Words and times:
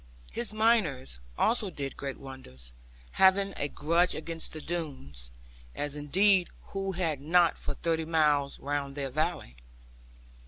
His 0.31 0.51
miners 0.51 1.19
also 1.37 1.69
did 1.69 1.95
great 1.95 2.17
wonders, 2.17 2.73
having 3.11 3.53
a 3.55 3.67
grudge 3.67 4.15
against 4.15 4.51
the 4.51 4.59
Doones; 4.59 5.29
as 5.75 5.95
indeed 5.95 6.49
who 6.69 6.93
had 6.93 7.21
not 7.21 7.55
for 7.55 7.75
thirty 7.75 8.05
miles 8.05 8.59
round 8.59 8.95
their 8.95 9.11
valley? 9.11 9.53